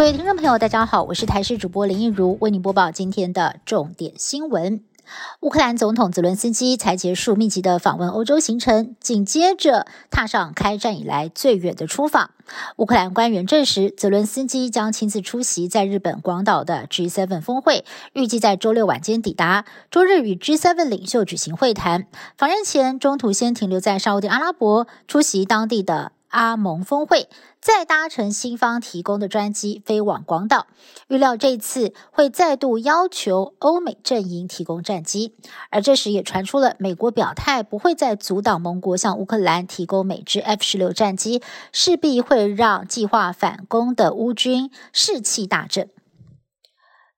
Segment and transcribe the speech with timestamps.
[0.00, 4.82] 各位听众朋友，大家好，我是台视主播林一如，为您播报今天的重点新闻。
[5.40, 12.30] 乌克兰总统泽伦斯基才结束密集的访问欧洲行程，紧接着踏上开战以来最远的出访。
[12.76, 22.06] 乌克兰官员证实，泽伦斯基将亲自出席在日本广岛的 G7 峰会，预计在周六晚间抵达，周日与 G7 领袖举行会谈。
[22.38, 26.12] 访日前，中途先停留在沙地阿拉伯，出席当地的。
[26.30, 27.28] 阿盟峰会，
[27.60, 30.66] 再搭乘新方提供的专机飞往广岛，
[31.08, 35.34] 预料这次会再度要求欧美阵营提供战机。
[35.70, 45.90] 而这时也传出了美国表态，不会再阻挡盟国向乌克兰提供美制 F 十六战机，势必会让计划反攻的乌军士气大振。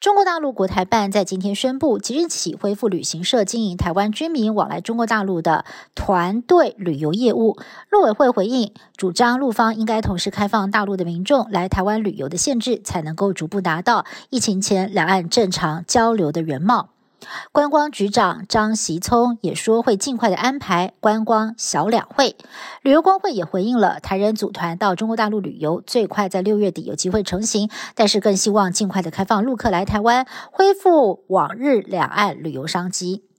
[0.00, 7.58] 中国大陆国台办在今天宣布，即日起恢复旅行社经营台湾居民往来中国大陆的团队旅游业务。
[7.90, 16.88] 陆委会回应，主张陆方应该同时开放大陆的民众来台湾旅游的限制，才能够逐步达到疫情前两岸正常交流的原貌。
[17.52, 22.36] 观光局长张习聪也说会尽快的安排观光小两会。
[22.82, 33.29] 旅游工会也回应了台人组团到中国大陆旅游，最快在六月底有机会成行，但是更希望尽快的开放陆客来台湾，恢复往日两岸旅游商机。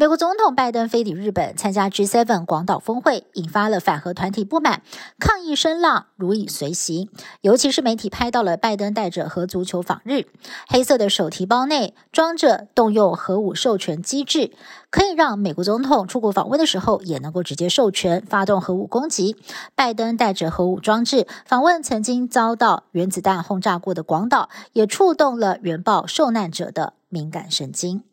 [0.00, 4.82] 美国总统拜登飞抵日本参加 G7 广岛峰会，引发了反核团体不满，
[5.18, 7.08] 抗议声浪如影随形。
[7.40, 10.26] 尤其是媒体拍到了拜登带着核足球访日，
[10.68, 14.52] 黑色的手提包内装着动用核武授权机制，
[14.88, 19.34] 可以让美国总统出国访问的时候也能够直接授权发动核武攻击。
[19.74, 28.04] 拜登带着核武装置访问曾经遭到原子弹轰炸过的广岛，也触动了原爆受难者的敏感神经。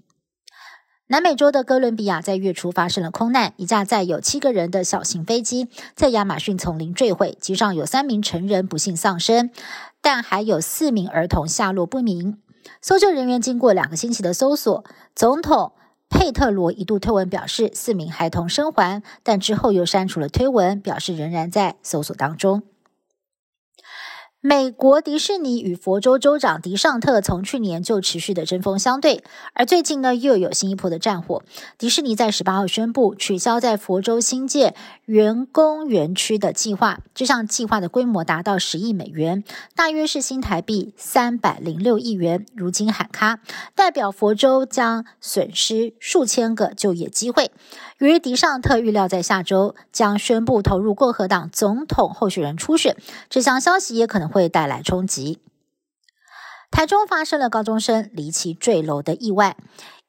[1.08, 9.52] 南美洲的哥伦比亚在月初发生了空难，一架载有七个人的小型飞机在亚马逊丛林坠毁，机上有三名成人不幸丧生，
[10.02, 12.40] 但还有四名儿童下落不明。
[12.82, 15.74] 搜救人员经过两个星期的搜索，总统
[16.10, 22.64] 佩特罗一度推文表示四名孩童生还，但之后又删除了推文，表示仍然在搜索当中。
[24.48, 29.24] 美国迪士尼与佛州州长迪尚特从去年就持续的针锋相对，
[29.56, 31.42] 而最近呢又有新一波的战火。
[31.80, 39.44] 迪士尼在十八号宣布取消在佛州新建员工园区的计划，这项计划的规模达到十亿美元，
[39.76, 42.46] 大约是新台币三百零六亿元。
[42.54, 43.40] 如今喊卡，
[43.74, 47.50] 代表佛州将损失数千个就业机会。
[47.98, 52.96] 由于迪尚特预料在下周将宣布投入共和党总统候选人初选，
[53.28, 55.40] 这项消息也可能会带来冲击。
[56.76, 59.56] 台中发生了高中生离奇坠楼的意外。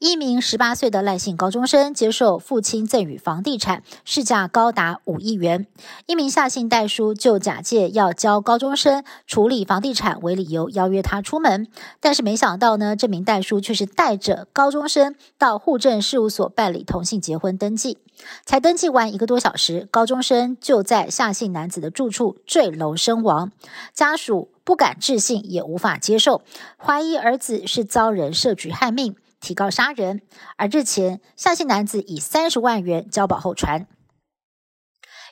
[0.01, 5.69] 一名十八岁的赖姓高中生接受父亲赠与房地产，市价高达五亿元。
[6.07, 11.69] 一名夏姓代书就假借要教高中生处理房地产为理由，邀约他出门。
[12.01, 17.99] 但是没想到呢，这名代书却是带着高中生到户政事务所办理同性结婚登记。
[18.45, 23.53] 才登记完一个多小时，高中生就在夏姓男子的住处坠楼身亡。
[23.95, 26.43] 家属不敢置信，也无法接受，
[26.77, 29.15] 怀疑儿子是遭人设局害命。
[29.39, 30.23] 提高杀人，
[30.57, 33.87] 而日前夏姓男子以三十万元交保候传，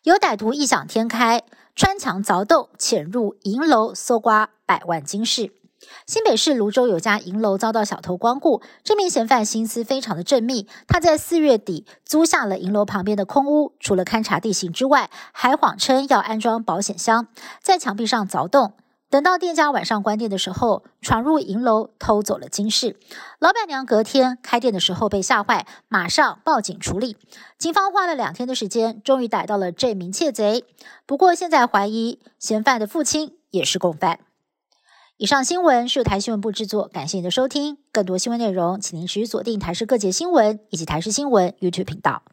[0.04, 1.42] 有歹徒异想天开，
[1.74, 5.50] 穿墙凿洞，潜入银楼搜刮百万金饰。
[6.06, 17.26] 新北市泸州有家银楼遭到小偷光顾，这名嫌犯心思非常的缜密，他在四月底租下了银楼旁边的空屋，除了勘察地形之外，还谎称要安装保险箱，
[17.60, 18.74] 在墙壁上凿洞。
[19.14, 22.96] 等到店家晚上关店的时候，闯入银楼偷走了金饰。
[23.38, 27.16] 老板娘隔天开店的时候被吓坏，马上报警处理。
[27.56, 30.64] 警方花了两天的时间，终于逮到了这名窃贼。
[31.06, 34.18] 不过现在怀疑嫌犯的父亲也是共犯。
[35.16, 37.78] 以上新闻是由台新闻部制作，感谢您的收听。
[37.92, 42.24] 更多新闻内容，请您持续锁定台视各界新闻以及台视新闻 YouTube 频道。